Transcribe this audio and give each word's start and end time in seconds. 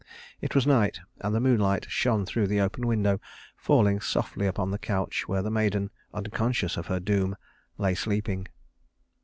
It 0.41 0.55
was 0.55 0.65
night, 0.65 0.99
and 1.19 1.35
the 1.35 1.39
moonlight 1.39 1.85
shone 1.87 2.25
through 2.25 2.47
the 2.47 2.59
open 2.59 2.87
window, 2.87 3.21
falling 3.55 3.99
softly 3.99 4.47
upon 4.47 4.71
the 4.71 4.79
couch 4.79 5.27
where 5.27 5.43
the 5.43 5.51
maiden, 5.51 5.91
unconscious 6.11 6.75
of 6.75 6.87
her 6.87 6.99
doom, 6.99 7.35
lay 7.77 7.93
sleeping. 7.93 8.47